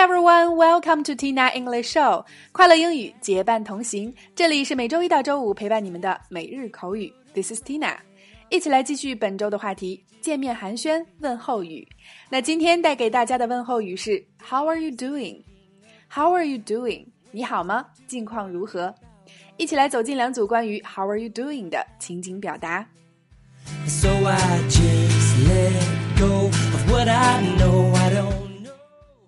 [0.00, 2.24] everyone, welcome to Tina English Show。
[2.52, 7.12] 快乐英语结伴同行，这里是每周一到周五陪伴你们的每日口语。
[7.34, 7.98] This is Tina，
[8.48, 11.86] 一起来继续本周的话题——见面寒暄问候语。
[12.30, 15.42] 那今天带给大家的问候语是 How are you doing?
[16.08, 17.08] How are you doing?
[17.30, 17.84] 你好吗？
[18.06, 18.94] 近况如何？
[19.58, 22.86] 一起来走进两组关于 How are you doing 的情景表达。
[23.86, 28.49] So I just let go of what I know I don't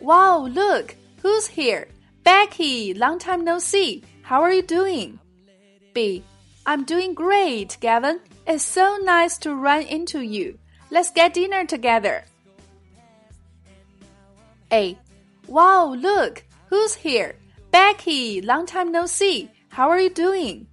[0.00, 1.88] Wow, look, who's here?
[2.22, 4.04] Becky, long time no see.
[4.22, 5.18] How are you doing?
[5.92, 6.22] B.
[6.66, 8.20] I'm doing great, Gavin.
[8.46, 10.58] It's so nice to run into you.
[10.90, 12.24] Let's get dinner together.
[14.70, 14.98] A.
[15.46, 17.36] Wow, look, who's here?
[17.70, 19.50] Becky, long time no see.
[19.70, 20.66] How are you doing?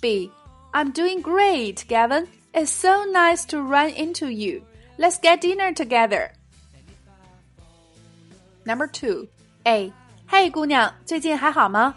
[0.00, 0.30] B.
[0.74, 2.28] I'm doing great, Gavin.
[2.54, 4.64] It's so nice to run into you.
[4.96, 6.32] Let's get dinner together.
[8.67, 9.27] Number two,
[9.65, 9.91] A.
[10.29, 11.95] Hey，姑娘，最近还好吗？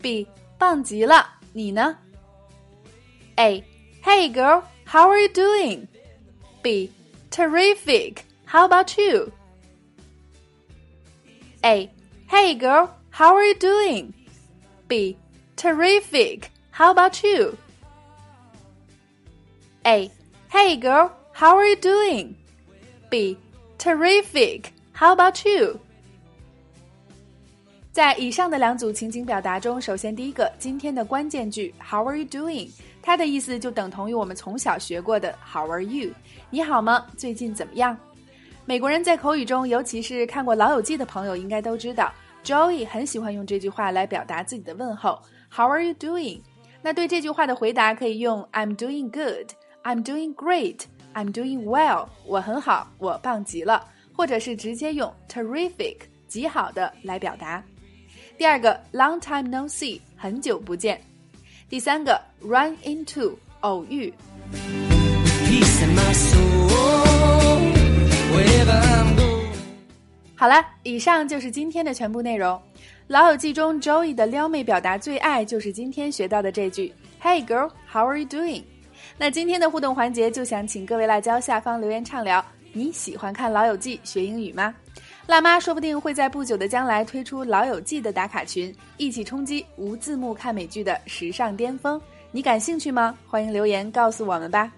[0.00, 0.26] B.
[0.58, 1.96] 棒极了，你呢？
[3.36, 3.64] A.
[4.02, 5.88] Hey, girl, how are you doing?
[6.62, 6.90] B.
[7.30, 8.24] Terrific.
[8.46, 9.32] How about you?
[11.62, 11.90] A.
[12.28, 14.12] Hey, girl, how are you doing?
[14.86, 15.16] B.
[15.56, 16.50] Terrific.
[16.70, 17.56] How about you?
[19.84, 20.10] A.
[20.48, 22.36] Hey, girl, how are you doing?
[23.10, 23.36] B.
[23.78, 24.72] Terrific.
[24.92, 25.80] How about you?
[27.99, 32.71] 在以上的两组情景表达中，首先第一个今天的关键句 How are you doing？
[33.01, 36.11] 它的意思就等同于我们从小学过的 How are you？
[36.49, 37.05] 你好吗？
[37.17, 37.97] 最近怎么样？
[38.63, 42.09] 美国人在口语中，尤其是看过《老友记》的朋友，应该都知道
[42.41, 45.21] ，Joey 很喜欢用这句话来表达自己的问候
[45.53, 46.39] How are you doing？
[46.81, 53.85] 那对这句话的回答可以用 I'm doing good，I'm doing great，I'm doing well，我很好，我棒极了，
[54.15, 55.97] 或者是直接用 terrific，
[56.29, 57.61] 极好的来表达。
[58.39, 60.97] 第二个，long time no see，很久不见。
[61.67, 64.13] 第三个，run into，偶遇。
[70.37, 72.57] 好了，以上就是今天的全部内容。
[73.07, 78.63] 老友记中，Joey 的撩妹表达最爱就是今天学到的这句：“Hey girl, how are you doing？”
[79.17, 84.73] 那今天的互动环节就想请各位辣椒下方留言畅聊，你喜欢看老友记学英语吗？
[85.29, 92.01] 辣妈说不定会在不久的将来推出《老友记》的打卡群，一起冲击无字幕看美剧的时尚巅峰。
[92.31, 93.15] 你感兴趣吗？
[93.27, 94.73] 欢迎留言告诉我们吧。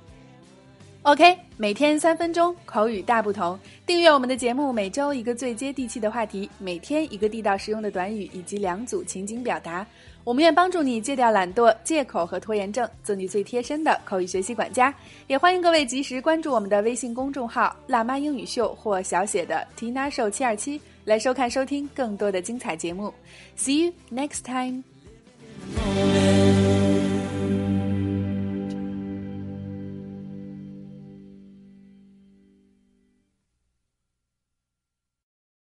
[1.03, 9.85] OK，每天三分钟口语大不同，订阅我们的节目，每周一个最接地气的话题，每天一个地道实用的短语以及两组情景表达。
[10.23, 14.93] 我们愿帮助你戒掉懒惰、借口和拖延症，做你最贴身的口语学习管家。
[15.25, 23.11] 也欢迎各位及时关注我们的微信公众号“辣妈英语秀”或小写的 “Tina Show 七二七”，来收看收听更多的精彩节目。
[23.57, 24.83] See you next time.